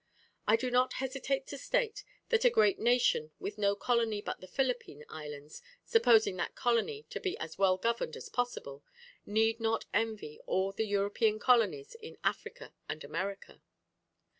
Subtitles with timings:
[0.47, 4.47] "I do not hesitate to state, that a great nation with no colony but the
[4.47, 8.83] Philippine Islands, supposing that colony to be as well governed as possible,
[9.27, 13.61] need not envy all the European colonies in Africa and America."